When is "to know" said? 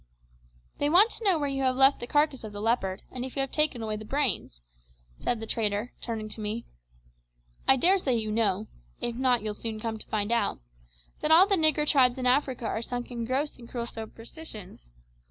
1.11-1.37